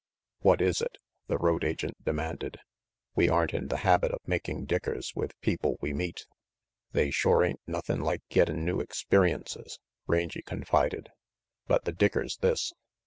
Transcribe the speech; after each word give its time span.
"What 0.39 0.61
is 0.61 0.81
it?" 0.81 0.97
the 1.27 1.37
road 1.37 1.63
agent 1.63 2.03
demanded. 2.03 2.57
"We 3.15 3.29
aren't 3.29 3.53
in 3.53 3.67
the 3.67 3.77
habit 3.85 4.09
of 4.11 4.17
making 4.27 4.65
dickers 4.65 5.13
with 5.15 5.39
people 5.41 5.77
we 5.79 5.93
meet." 5.93 6.25
"They 6.91 7.11
shore 7.11 7.43
ain't 7.43 7.61
nothin' 7.67 8.01
like 8.01 8.27
gettin' 8.27 8.65
new 8.65 8.77
expe 8.83 9.09
riences," 9.19 9.77
Rangy 10.07 10.41
confided, 10.41 11.09
"but 11.67 11.85
the 11.85 11.93
dicker's 11.93 12.37
this. 12.37 12.73